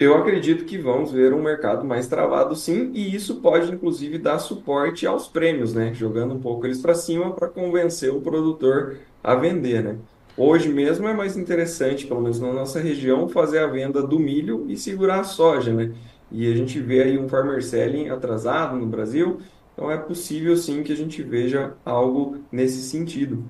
Eu 0.00 0.16
acredito 0.16 0.64
que 0.64 0.76
vamos 0.76 1.12
ver 1.12 1.32
um 1.32 1.40
mercado 1.40 1.84
mais 1.84 2.08
travado, 2.08 2.56
sim, 2.56 2.90
e 2.92 3.14
isso 3.14 3.40
pode 3.40 3.72
inclusive 3.72 4.18
dar 4.18 4.40
suporte 4.40 5.06
aos 5.06 5.28
prêmios, 5.28 5.72
né? 5.72 5.94
Jogando 5.94 6.34
um 6.34 6.40
pouco 6.40 6.66
eles 6.66 6.82
para 6.82 6.92
cima 6.92 7.34
para 7.34 7.48
convencer 7.48 8.10
o 8.12 8.20
produtor 8.20 8.98
a 9.22 9.36
vender, 9.36 9.84
né? 9.84 9.98
Hoje 10.36 10.70
mesmo 10.72 11.06
é 11.06 11.14
mais 11.14 11.36
interessante, 11.36 12.04
pelo 12.04 12.20
menos 12.20 12.40
na 12.40 12.52
nossa 12.52 12.80
região, 12.80 13.28
fazer 13.28 13.60
a 13.60 13.68
venda 13.68 14.04
do 14.04 14.18
milho 14.18 14.66
e 14.68 14.76
segurar 14.76 15.20
a 15.20 15.24
soja, 15.24 15.72
né? 15.72 15.94
E 16.32 16.50
a 16.52 16.56
gente 16.56 16.80
vê 16.80 17.04
aí 17.04 17.16
um 17.16 17.28
farmer 17.28 17.62
selling 17.62 18.08
atrasado 18.08 18.76
no 18.76 18.86
Brasil, 18.86 19.40
então 19.72 19.88
é 19.88 19.96
possível 19.96 20.56
sim 20.56 20.82
que 20.82 20.92
a 20.92 20.96
gente 20.96 21.22
veja 21.22 21.74
algo 21.84 22.38
nesse 22.50 22.82
sentido. 22.82 23.48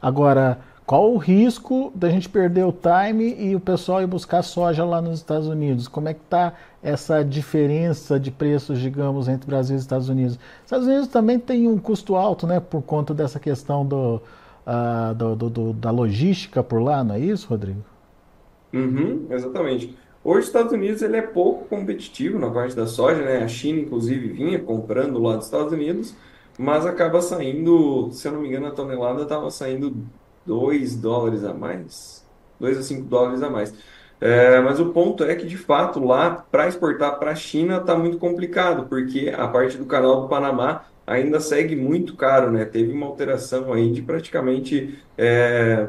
Agora, 0.00 0.58
qual 0.86 1.12
o 1.12 1.18
risco 1.18 1.92
da 1.94 2.10
gente 2.10 2.28
perder 2.28 2.64
o 2.64 2.72
time 2.72 3.34
e 3.38 3.54
o 3.54 3.60
pessoal 3.60 4.02
ir 4.02 4.06
buscar 4.06 4.42
soja 4.42 4.84
lá 4.84 5.00
nos 5.00 5.18
Estados 5.18 5.46
Unidos? 5.46 5.86
Como 5.86 6.08
é 6.08 6.14
que 6.14 6.20
está 6.20 6.54
essa 6.82 7.22
diferença 7.24 8.18
de 8.18 8.30
preços, 8.30 8.80
digamos, 8.80 9.28
entre 9.28 9.46
Brasil 9.46 9.76
e 9.76 9.78
Estados 9.78 10.08
Unidos? 10.08 10.38
Estados 10.64 10.86
Unidos 10.88 11.06
também 11.06 11.38
tem 11.38 11.68
um 11.68 11.78
custo 11.78 12.16
alto, 12.16 12.46
né, 12.46 12.58
por 12.58 12.82
conta 12.82 13.14
dessa 13.14 13.38
questão 13.38 13.86
do, 13.86 14.20
uh, 14.66 15.14
do, 15.14 15.36
do, 15.36 15.50
do, 15.50 15.72
da 15.74 15.90
logística 15.92 16.62
por 16.62 16.82
lá, 16.82 17.04
não 17.04 17.14
é 17.14 17.20
isso, 17.20 17.46
Rodrigo? 17.48 17.84
Uhum, 18.72 19.26
exatamente. 19.30 19.96
Hoje, 20.22 20.40
os 20.40 20.46
Estados 20.46 20.72
Unidos 20.72 21.02
ele 21.02 21.16
é 21.16 21.22
pouco 21.22 21.66
competitivo 21.66 22.38
na 22.38 22.50
parte 22.50 22.76
da 22.76 22.86
soja, 22.86 23.22
né? 23.24 23.38
A 23.42 23.48
China, 23.48 23.80
inclusive, 23.80 24.28
vinha 24.28 24.58
comprando 24.58 25.18
lá 25.18 25.36
dos 25.36 25.46
Estados 25.46 25.72
Unidos, 25.72 26.14
mas 26.60 26.84
acaba 26.84 27.22
saindo, 27.22 28.10
se 28.12 28.28
eu 28.28 28.32
não 28.32 28.42
me 28.42 28.48
engano, 28.48 28.66
a 28.66 28.70
tonelada 28.72 29.22
estava 29.22 29.50
saindo 29.50 30.06
2 30.44 30.96
dólares 30.96 31.42
a 31.44 31.54
mais, 31.54 32.28
2 32.58 32.76
a 32.78 32.82
5 32.82 33.08
dólares 33.08 33.42
a 33.42 33.48
mais. 33.48 33.74
É, 34.20 34.60
mas 34.60 34.78
o 34.78 34.92
ponto 34.92 35.24
é 35.24 35.34
que, 35.34 35.46
de 35.46 35.56
fato, 35.56 35.98
lá, 36.04 36.30
para 36.50 36.68
exportar 36.68 37.18
para 37.18 37.30
a 37.30 37.34
China, 37.34 37.78
está 37.78 37.96
muito 37.96 38.18
complicado, 38.18 38.86
porque 38.88 39.32
a 39.34 39.48
parte 39.48 39.78
do 39.78 39.86
canal 39.86 40.20
do 40.22 40.28
Panamá 40.28 40.84
ainda 41.06 41.40
segue 41.40 41.74
muito 41.74 42.14
caro, 42.14 42.50
né? 42.52 42.66
Teve 42.66 42.92
uma 42.92 43.06
alteração 43.06 43.72
aí 43.72 43.90
de 43.92 44.02
praticamente 44.02 45.02
é, 45.16 45.88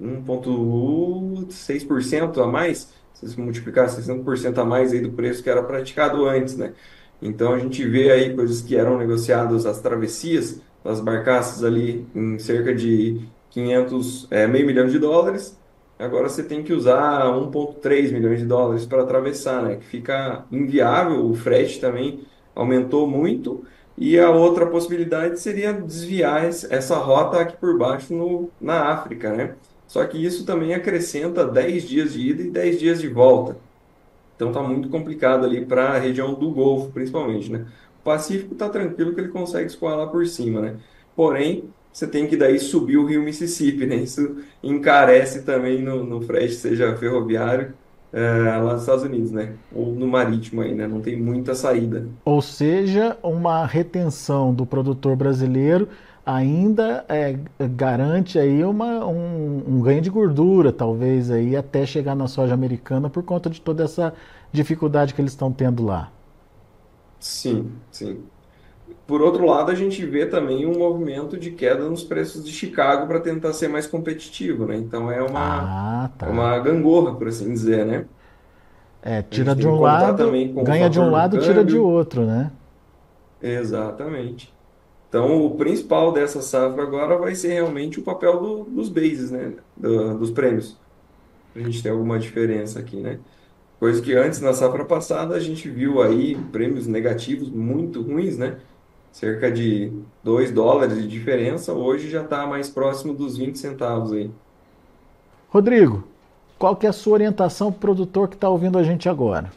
1,6% 0.00 2.42
a 2.42 2.46
mais, 2.46 2.92
se 3.14 3.40
multiplicar 3.40 3.88
60% 3.88 4.58
a 4.58 4.64
mais 4.64 4.92
aí 4.92 5.00
do 5.00 5.12
preço 5.12 5.42
que 5.42 5.50
era 5.50 5.62
praticado 5.62 6.26
antes, 6.26 6.56
né? 6.56 6.74
Então 7.22 7.52
a 7.52 7.58
gente 7.58 7.84
vê 7.86 8.10
aí 8.10 8.34
coisas 8.34 8.60
que 8.60 8.76
eram 8.76 8.98
negociadas 8.98 9.66
as 9.66 9.80
travessias 9.80 10.60
das 10.82 11.00
barcaças 11.00 11.62
ali 11.62 12.06
em 12.14 12.38
cerca 12.38 12.74
de 12.74 13.20
500, 13.50 14.28
é, 14.30 14.46
meio 14.46 14.66
milhão 14.66 14.86
de 14.86 14.98
dólares. 14.98 15.58
Agora 15.98 16.28
você 16.28 16.42
tem 16.42 16.62
que 16.62 16.72
usar 16.72 17.24
1,3 17.26 18.10
milhões 18.12 18.40
de 18.40 18.46
dólares 18.46 18.86
para 18.86 19.02
atravessar, 19.02 19.62
né? 19.62 19.76
Que 19.76 19.84
fica 19.84 20.46
inviável. 20.50 21.26
O 21.26 21.34
frete 21.34 21.78
também 21.78 22.24
aumentou 22.54 23.06
muito. 23.06 23.64
E 23.98 24.18
a 24.18 24.30
outra 24.30 24.66
possibilidade 24.66 25.38
seria 25.38 25.74
desviar 25.74 26.44
essa 26.46 26.96
rota 26.96 27.40
aqui 27.40 27.56
por 27.58 27.76
baixo 27.76 28.14
no, 28.14 28.50
na 28.58 28.88
África, 28.92 29.30
né? 29.30 29.56
Só 29.86 30.04
que 30.06 30.24
isso 30.24 30.46
também 30.46 30.72
acrescenta 30.72 31.46
10 31.46 31.82
dias 31.82 32.12
de 32.14 32.30
ida 32.30 32.42
e 32.42 32.50
10 32.50 32.78
dias 32.78 33.00
de 33.00 33.08
volta. 33.08 33.58
Então 34.40 34.48
está 34.48 34.62
muito 34.62 34.88
complicado 34.88 35.44
ali 35.44 35.66
para 35.66 35.90
a 35.90 35.98
região 35.98 36.32
do 36.32 36.50
Golfo, 36.50 36.90
principalmente, 36.92 37.52
né? 37.52 37.66
O 38.00 38.02
Pacífico 38.02 38.54
está 38.54 38.70
tranquilo 38.70 39.14
que 39.14 39.20
ele 39.20 39.28
consegue 39.28 39.66
escoar 39.66 39.98
lá 39.98 40.06
por 40.06 40.26
cima, 40.26 40.62
né? 40.62 40.76
Porém, 41.14 41.64
você 41.92 42.06
tem 42.06 42.26
que 42.26 42.38
daí 42.38 42.58
subir 42.58 42.96
o 42.96 43.04
rio 43.04 43.22
Mississippi, 43.22 43.84
né? 43.84 43.96
Isso 43.96 44.38
encarece 44.62 45.42
também 45.42 45.82
no, 45.82 46.02
no 46.04 46.22
frete, 46.22 46.54
seja 46.54 46.96
ferroviário, 46.96 47.74
é, 48.10 48.56
lá 48.56 48.72
nos 48.72 48.80
Estados 48.80 49.04
Unidos, 49.04 49.30
né? 49.30 49.58
Ou 49.70 49.94
no 49.94 50.06
marítimo 50.06 50.62
aí, 50.62 50.74
né? 50.74 50.88
Não 50.88 51.02
tem 51.02 51.20
muita 51.20 51.54
saída. 51.54 52.08
Ou 52.24 52.40
seja, 52.40 53.18
uma 53.22 53.66
retenção 53.66 54.54
do 54.54 54.64
produtor 54.64 55.16
brasileiro 55.16 55.86
ainda 56.24 57.04
é, 57.08 57.38
garante 57.68 58.38
aí 58.38 58.62
uma, 58.64 59.06
um, 59.06 59.62
um, 59.66 59.80
ganho 59.80 60.00
de 60.00 60.10
gordura, 60.10 60.72
talvez 60.72 61.30
aí 61.30 61.56
até 61.56 61.86
chegar 61.86 62.14
na 62.14 62.28
soja 62.28 62.54
americana 62.54 63.08
por 63.08 63.22
conta 63.22 63.48
de 63.48 63.60
toda 63.60 63.84
essa 63.84 64.12
dificuldade 64.52 65.14
que 65.14 65.20
eles 65.20 65.32
estão 65.32 65.52
tendo 65.52 65.84
lá. 65.84 66.10
Sim, 67.18 67.72
sim. 67.90 68.22
Por 69.06 69.20
outro 69.20 69.44
lado, 69.44 69.70
a 69.70 69.74
gente 69.74 70.04
vê 70.06 70.26
também 70.26 70.66
um 70.66 70.78
movimento 70.78 71.36
de 71.36 71.50
queda 71.50 71.88
nos 71.88 72.04
preços 72.04 72.44
de 72.44 72.52
Chicago 72.52 73.06
para 73.06 73.20
tentar 73.20 73.52
ser 73.52 73.68
mais 73.68 73.86
competitivo, 73.86 74.66
né? 74.66 74.76
Então 74.76 75.10
é 75.10 75.20
uma, 75.22 76.04
ah, 76.04 76.10
tá. 76.16 76.28
uma 76.28 76.58
gangorra, 76.58 77.14
por 77.14 77.28
assim 77.28 77.52
dizer, 77.52 77.84
né? 77.84 78.04
É, 79.02 79.22
tira 79.22 79.54
de 79.54 79.66
um 79.66 79.80
lado, 79.80 80.30
ganha 80.62 80.88
de 80.88 81.00
um 81.00 81.10
lado, 81.10 81.38
tira 81.38 81.64
de 81.64 81.76
outro, 81.76 82.24
né? 82.24 82.52
Exatamente. 83.42 84.52
Então, 85.10 85.44
o 85.44 85.56
principal 85.56 86.12
dessa 86.12 86.40
safra 86.40 86.84
agora 86.84 87.18
vai 87.18 87.34
ser 87.34 87.48
realmente 87.48 87.98
o 87.98 88.02
papel 88.02 88.40
do, 88.40 88.62
dos 88.62 88.88
bases, 88.88 89.32
né? 89.32 89.54
Do, 89.76 90.16
dos 90.16 90.30
prêmios. 90.30 90.78
A 91.54 91.58
gente 91.58 91.82
tem 91.82 91.90
alguma 91.90 92.16
diferença 92.16 92.78
aqui, 92.78 92.96
né? 92.96 93.18
Coisa 93.80 94.00
que 94.00 94.14
antes, 94.14 94.40
na 94.40 94.52
safra 94.52 94.84
passada, 94.84 95.34
a 95.34 95.40
gente 95.40 95.68
viu 95.68 96.00
aí 96.00 96.36
prêmios 96.52 96.86
negativos 96.86 97.50
muito 97.50 98.00
ruins, 98.00 98.38
né? 98.38 98.60
Cerca 99.10 99.50
de 99.50 99.92
2 100.22 100.52
dólares 100.52 100.96
de 101.02 101.08
diferença. 101.08 101.72
Hoje 101.72 102.08
já 102.08 102.22
está 102.22 102.46
mais 102.46 102.70
próximo 102.70 103.12
dos 103.12 103.36
20 103.36 103.58
centavos 103.58 104.12
aí. 104.12 104.30
Rodrigo, 105.48 106.04
qual 106.56 106.76
que 106.76 106.86
é 106.86 106.90
a 106.90 106.92
sua 106.92 107.14
orientação 107.14 107.72
para 107.72 107.78
o 107.78 107.80
produtor 107.80 108.28
que 108.28 108.36
está 108.36 108.48
ouvindo 108.48 108.78
a 108.78 108.84
gente 108.84 109.08
agora? 109.08 109.50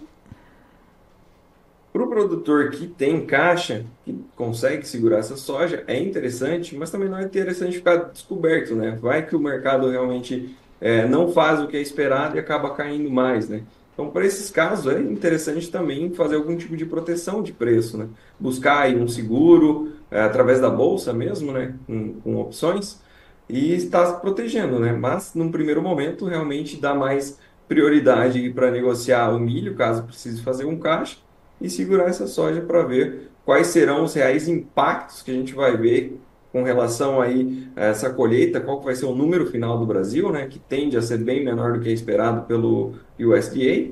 Para 1.91 2.03
o 2.03 2.07
produtor 2.07 2.71
que 2.71 2.87
tem 2.87 3.23
caixa, 3.23 3.85
que 4.03 4.22
consegue 4.43 4.85
segurar 4.87 5.19
essa 5.19 5.37
soja, 5.37 5.83
é 5.87 5.97
interessante, 5.97 6.75
mas 6.75 6.91
também 6.91 7.07
não 7.07 7.17
é 7.17 7.23
interessante 7.23 7.77
ficar 7.77 7.95
descoberto, 8.11 8.75
né? 8.75 8.97
Vai 9.01 9.25
que 9.25 9.35
o 9.35 9.39
mercado 9.39 9.89
realmente 9.89 10.53
é, 10.81 11.07
não 11.07 11.31
faz 11.31 11.61
o 11.61 11.67
que 11.67 11.77
é 11.77 11.81
esperado 11.81 12.35
e 12.35 12.39
acaba 12.39 12.75
caindo 12.75 13.09
mais, 13.09 13.47
né? 13.47 13.63
Então, 13.93 14.09
para 14.09 14.25
esses 14.25 14.49
casos, 14.49 14.91
é 14.91 14.99
interessante 14.99 15.71
também 15.71 16.11
fazer 16.13 16.35
algum 16.35 16.57
tipo 16.57 16.75
de 16.75 16.85
proteção 16.85 17.41
de 17.41 17.53
preço, 17.53 17.97
né? 17.97 18.07
Buscar 18.39 18.81
aí 18.81 18.95
um 18.95 19.07
seguro, 19.07 19.93
é, 20.11 20.21
através 20.21 20.59
da 20.59 20.69
bolsa 20.69 21.13
mesmo, 21.13 21.53
né? 21.53 21.75
Com, 21.87 22.13
com 22.21 22.35
opções, 22.37 23.01
e 23.47 23.73
estar 23.73 24.05
se 24.07 24.19
protegendo, 24.21 24.79
né? 24.79 24.91
Mas, 24.93 25.33
num 25.35 25.51
primeiro 25.51 25.81
momento, 25.81 26.25
realmente 26.25 26.79
dá 26.81 26.93
mais 26.93 27.39
prioridade 27.67 28.49
para 28.49 28.71
negociar 28.71 29.29
o 29.29 29.39
milho, 29.39 29.75
caso 29.75 30.03
precise 30.03 30.41
fazer 30.41 30.65
um 30.65 30.77
caixa, 30.77 31.17
e 31.61 31.69
segurar 31.69 32.09
essa 32.09 32.27
soja 32.27 32.61
para 32.61 32.83
ver 32.83 33.31
quais 33.45 33.67
serão 33.67 34.03
os 34.03 34.13
reais 34.13 34.47
impactos 34.47 35.21
que 35.21 35.31
a 35.31 35.33
gente 35.33 35.53
vai 35.53 35.75
ver 35.75 36.19
com 36.53 36.61
relação 36.61 37.19
aí 37.19 37.67
a 37.75 37.85
essa 37.85 38.11
colheita, 38.11 38.61
qual 38.61 38.79
vai 38.79 38.93
ser 38.93 39.05
o 39.05 39.15
número 39.15 39.47
final 39.47 39.79
do 39.79 39.87
Brasil, 39.87 40.31
né, 40.31 40.45
que 40.45 40.59
tende 40.59 40.95
a 40.95 41.01
ser 41.01 41.17
bem 41.17 41.43
menor 41.43 41.73
do 41.73 41.79
que 41.79 41.89
é 41.89 41.91
esperado 41.91 42.43
pelo 42.43 42.93
USDA. 43.19 43.91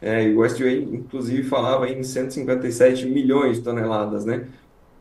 É, 0.00 0.26
o 0.28 0.40
USDA, 0.40 0.72
inclusive, 0.72 1.42
falava 1.42 1.86
em 1.88 2.02
157 2.02 3.04
milhões 3.06 3.58
de 3.58 3.62
toneladas, 3.62 4.24
né? 4.24 4.46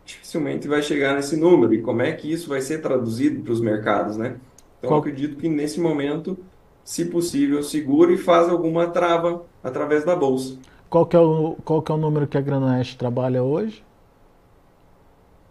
Dificilmente 0.06 0.68
vai 0.68 0.82
chegar 0.82 1.16
nesse 1.16 1.38
número. 1.38 1.74
E 1.74 1.82
como 1.82 2.02
é 2.02 2.12
que 2.12 2.32
isso 2.32 2.50
vai 2.50 2.62
ser 2.62 2.82
traduzido 2.82 3.42
para 3.42 3.54
os 3.54 3.62
mercados, 3.62 4.18
né? 4.18 4.38
Então, 4.80 4.90
qual... 4.90 5.00
acredito 5.00 5.38
que 5.38 5.48
nesse 5.48 5.80
momento, 5.80 6.38
se 6.84 7.06
possível, 7.06 7.62
segura 7.62 8.12
e 8.12 8.18
faz 8.18 8.50
alguma 8.50 8.88
trava 8.88 9.46
através 9.64 10.04
da 10.04 10.16
bolsa. 10.16 10.58
Qual 10.90 11.06
que 11.06 11.16
é 11.16 11.20
o, 11.20 11.56
qual 11.64 11.82
que 11.82 11.92
é 11.92 11.96
o 11.96 11.98
número 11.98 12.28
que 12.28 12.38
a 12.38 12.42
Granoeste 12.42 12.98
trabalha 12.98 13.44
hoje? 13.44 13.84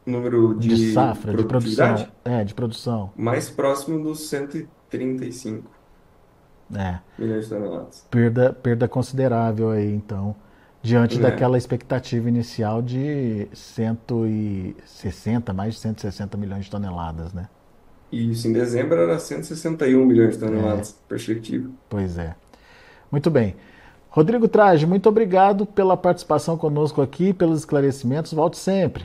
Número 0.06 0.54
de, 0.54 0.68
de 0.68 0.92
safra, 0.92 1.34
de 1.34 1.44
produção. 1.44 2.08
É, 2.24 2.44
de 2.44 2.54
produção. 2.54 3.10
Mais 3.16 3.50
próximo 3.50 4.00
dos 4.00 4.28
135 4.28 5.76
é. 6.74 6.98
milhões 7.18 7.44
de 7.44 7.50
toneladas. 7.50 8.06
Perda, 8.10 8.52
perda 8.52 8.88
considerável 8.88 9.70
aí, 9.70 9.92
então, 9.92 10.34
diante 10.82 11.18
é. 11.18 11.20
daquela 11.20 11.58
expectativa 11.58 12.28
inicial 12.28 12.80
de 12.80 13.48
160, 13.52 15.52
mais 15.52 15.74
de 15.74 15.80
160 15.80 16.36
milhões 16.36 16.66
de 16.66 16.70
toneladas, 16.70 17.32
né? 17.32 17.48
Isso, 18.10 18.46
em 18.46 18.52
dezembro 18.52 18.96
era 18.96 19.18
161 19.18 20.06
milhões 20.06 20.34
de 20.34 20.38
toneladas, 20.38 20.90
é. 20.90 21.08
perspectiva. 21.08 21.68
Pois 21.88 22.16
é. 22.16 22.34
Muito 23.10 23.30
bem. 23.30 23.56
Rodrigo 24.08 24.48
Traje, 24.48 24.86
muito 24.86 25.08
obrigado 25.08 25.66
pela 25.66 25.96
participação 25.96 26.56
conosco 26.56 27.02
aqui, 27.02 27.34
pelos 27.34 27.58
esclarecimentos. 27.58 28.32
Volte 28.32 28.56
sempre. 28.56 29.04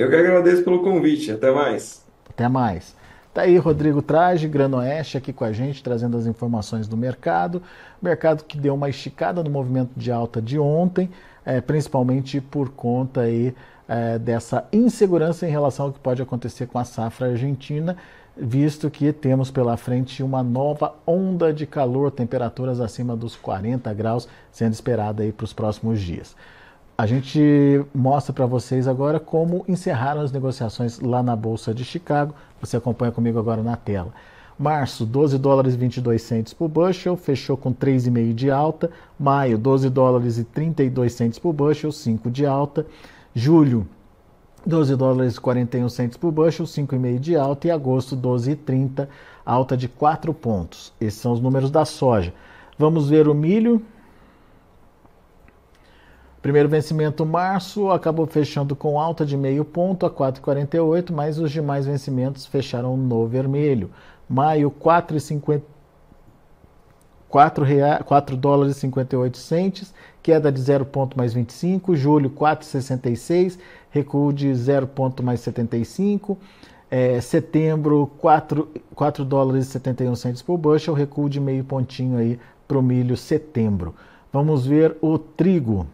Eu 0.00 0.08
que 0.08 0.16
agradeço 0.16 0.64
pelo 0.64 0.82
convite. 0.82 1.30
Até 1.30 1.50
mais. 1.50 2.02
Até 2.26 2.48
mais. 2.48 2.96
Tá 3.34 3.42
aí 3.42 3.58
Rodrigo 3.58 4.00
Traje, 4.00 4.48
Granoeste, 4.48 5.18
aqui 5.18 5.30
com 5.30 5.44
a 5.44 5.52
gente, 5.52 5.82
trazendo 5.82 6.16
as 6.16 6.24
informações 6.24 6.88
do 6.88 6.96
mercado. 6.96 7.62
Mercado 8.00 8.44
que 8.44 8.56
deu 8.56 8.74
uma 8.74 8.88
esticada 8.88 9.44
no 9.44 9.50
movimento 9.50 9.90
de 9.94 10.10
alta 10.10 10.40
de 10.40 10.58
ontem, 10.58 11.10
é, 11.44 11.60
principalmente 11.60 12.40
por 12.40 12.70
conta 12.70 13.20
aí, 13.20 13.54
é, 13.86 14.18
dessa 14.18 14.66
insegurança 14.72 15.46
em 15.46 15.50
relação 15.50 15.84
ao 15.86 15.92
que 15.92 15.98
pode 15.98 16.22
acontecer 16.22 16.66
com 16.66 16.78
a 16.78 16.84
safra 16.84 17.26
argentina 17.26 17.94
visto 18.34 18.88
que 18.88 19.12
temos 19.12 19.50
pela 19.50 19.76
frente 19.76 20.22
uma 20.22 20.42
nova 20.42 20.94
onda 21.06 21.52
de 21.52 21.66
calor, 21.66 22.10
temperaturas 22.10 22.80
acima 22.80 23.14
dos 23.14 23.36
40 23.36 23.92
graus 23.92 24.26
sendo 24.50 24.72
esperada 24.72 25.22
para 25.36 25.44
os 25.44 25.52
próximos 25.52 26.00
dias. 26.00 26.34
A 27.00 27.06
gente 27.06 27.82
mostra 27.94 28.30
para 28.30 28.44
vocês 28.44 28.86
agora 28.86 29.18
como 29.18 29.64
encerraram 29.66 30.20
as 30.20 30.30
negociações 30.30 31.00
lá 31.00 31.22
na 31.22 31.34
Bolsa 31.34 31.72
de 31.72 31.82
Chicago. 31.82 32.34
Você 32.60 32.76
acompanha 32.76 33.10
comigo 33.10 33.38
agora 33.38 33.62
na 33.62 33.74
tela. 33.74 34.12
Março, 34.58 35.06
12 35.06 35.38
dólares 35.38 35.72
e 35.72 35.78
22 35.78 36.20
centos 36.20 36.52
por 36.52 36.68
bushel, 36.68 37.16
fechou 37.16 37.56
com 37.56 37.72
3,5 37.72 38.34
de 38.34 38.50
alta. 38.50 38.90
Maio, 39.18 39.56
12 39.56 39.88
dólares 39.88 40.36
e 40.36 40.44
32 40.44 41.14
centos 41.14 41.38
por 41.38 41.54
bushel, 41.54 41.90
5 41.90 42.30
de 42.30 42.44
alta. 42.44 42.84
Julho, 43.34 43.88
12 44.66 44.94
dólares 44.94 45.36
e 45.36 45.40
41 45.40 45.88
centos 45.88 46.18
por 46.18 46.30
bushel, 46.30 46.66
5,5 46.66 47.18
de 47.18 47.34
alta. 47.34 47.66
E 47.66 47.70
agosto, 47.70 48.14
12,30, 48.14 49.08
alta 49.42 49.74
de 49.74 49.88
4 49.88 50.34
pontos. 50.34 50.92
Esses 51.00 51.18
são 51.18 51.32
os 51.32 51.40
números 51.40 51.70
da 51.70 51.86
soja. 51.86 52.34
Vamos 52.78 53.08
ver 53.08 53.26
o 53.26 53.34
milho. 53.34 53.82
Primeiro 56.42 56.68
vencimento 56.68 57.26
março 57.26 57.90
acabou 57.90 58.26
fechando 58.26 58.74
com 58.74 58.98
alta 58.98 59.26
de 59.26 59.36
meio 59.36 59.64
ponto 59.64 60.06
a 60.06 60.10
4,48, 60.10 61.12
mas 61.12 61.38
os 61.38 61.50
demais 61.50 61.84
vencimentos 61.84 62.46
fecharam 62.46 62.96
no 62.96 63.26
vermelho. 63.26 63.90
Maio 64.28 64.70
4,50 64.70 65.62
4, 67.30 67.64
4 68.04 68.36
dólares 68.36 68.76
e 68.76 68.80
58 68.80 69.38
centes, 69.38 69.94
queda 70.20 70.50
de 70.50 70.60
0 70.60 70.84
ponto 70.84 71.16
mais 71.16 71.32
25, 71.32 71.94
julho 71.94 72.28
4,66, 72.28 73.56
recuo 73.90 74.32
de 74.32 74.52
0 74.52 74.88
ponto 74.88 75.22
mais 75.22 75.40
75, 75.40 76.36
é, 76.90 77.20
setembro 77.20 78.10
4, 78.18 78.68
4 78.96 79.24
dólares 79.24 79.68
e 79.68 79.70
71 79.70 80.16
centes 80.16 80.42
por 80.42 80.58
bushel, 80.58 80.92
recuo 80.92 81.30
de 81.30 81.38
meio 81.38 81.62
pontinho 81.62 82.18
aí 82.18 82.38
para 82.66 82.78
o 82.78 82.82
milho 82.82 83.16
setembro. 83.16 83.94
Vamos 84.32 84.66
ver 84.66 84.96
o 85.00 85.16
trigo. 85.16 85.86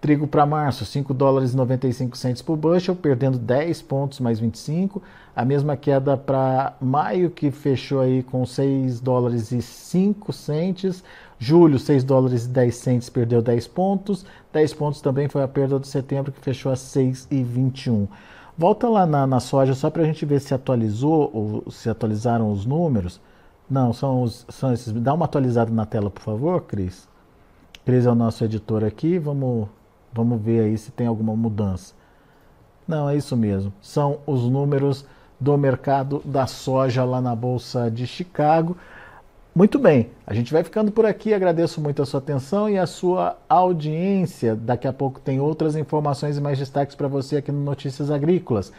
Trigo 0.00 0.28
para 0.28 0.46
março, 0.46 0.84
5 0.84 1.12
dólares 1.12 1.52
e 1.52 1.56
95 1.56 2.16
centos 2.16 2.40
por 2.40 2.56
bushel, 2.56 2.94
perdendo 2.94 3.36
10 3.36 3.82
pontos 3.82 4.20
mais 4.20 4.38
25. 4.38 5.02
A 5.34 5.44
mesma 5.44 5.76
queda 5.76 6.16
para 6.16 6.74
maio, 6.80 7.30
que 7.30 7.50
fechou 7.50 8.00
aí 8.00 8.22
com 8.22 8.46
6 8.46 9.00
dólares 9.00 9.50
e 9.50 9.60
5 9.60 10.32
centes. 10.32 11.02
Julho, 11.36 11.80
6 11.80 12.04
dólares 12.04 12.44
e 12.44 12.48
10 12.48 12.74
centes, 12.76 13.10
perdeu 13.10 13.42
10 13.42 13.66
pontos. 13.66 14.24
10 14.52 14.74
pontos 14.74 15.00
também 15.00 15.28
foi 15.28 15.42
a 15.42 15.48
perda 15.48 15.80
de 15.80 15.88
setembro, 15.88 16.30
que 16.30 16.40
fechou 16.40 16.70
a 16.70 16.76
6,21. 16.76 18.06
Volta 18.56 18.88
lá 18.88 19.04
na, 19.04 19.26
na 19.26 19.40
soja 19.40 19.74
só 19.74 19.90
para 19.90 20.02
a 20.02 20.06
gente 20.06 20.24
ver 20.24 20.40
se 20.40 20.54
atualizou 20.54 21.30
ou 21.32 21.70
se 21.70 21.90
atualizaram 21.90 22.52
os 22.52 22.64
números. 22.64 23.20
Não, 23.68 23.92
são, 23.92 24.22
os, 24.22 24.46
são 24.48 24.72
esses. 24.72 24.92
Dá 24.92 25.12
uma 25.12 25.24
atualizada 25.24 25.72
na 25.72 25.84
tela, 25.84 26.08
por 26.08 26.22
favor, 26.22 26.62
Cris. 26.62 27.08
Cris 27.84 28.06
é 28.06 28.10
o 28.10 28.14
nosso 28.14 28.44
editor 28.44 28.84
aqui. 28.84 29.18
Vamos 29.18 29.68
Vamos 30.12 30.40
ver 30.40 30.64
aí 30.64 30.78
se 30.78 30.90
tem 30.90 31.06
alguma 31.06 31.34
mudança. 31.36 31.94
Não, 32.86 33.08
é 33.08 33.16
isso 33.16 33.36
mesmo. 33.36 33.72
São 33.82 34.18
os 34.26 34.42
números 34.44 35.04
do 35.38 35.56
mercado 35.56 36.22
da 36.24 36.46
soja 36.46 37.04
lá 37.04 37.20
na 37.20 37.34
Bolsa 37.34 37.90
de 37.90 38.06
Chicago. 38.06 38.76
Muito 39.54 39.78
bem, 39.78 40.10
a 40.26 40.32
gente 40.34 40.52
vai 40.52 40.62
ficando 40.62 40.92
por 40.92 41.04
aqui. 41.04 41.34
Agradeço 41.34 41.80
muito 41.80 42.00
a 42.00 42.06
sua 42.06 42.18
atenção 42.18 42.70
e 42.70 42.78
a 42.78 42.86
sua 42.86 43.36
audiência. 43.48 44.54
Daqui 44.54 44.86
a 44.86 44.92
pouco 44.92 45.20
tem 45.20 45.40
outras 45.40 45.76
informações 45.76 46.36
e 46.36 46.40
mais 46.40 46.58
destaques 46.58 46.94
para 46.94 47.08
você 47.08 47.38
aqui 47.38 47.50
no 47.50 47.60
Notícias 47.60 48.10
Agrícolas. 48.10 48.72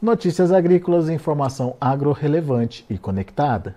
Notícias 0.00 0.50
Agrícolas, 0.50 1.08
informação 1.08 1.76
agro 1.80 2.12
relevante 2.12 2.84
e 2.88 2.98
conectada. 2.98 3.76